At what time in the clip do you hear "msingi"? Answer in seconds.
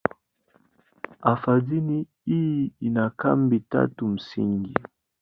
4.07-4.73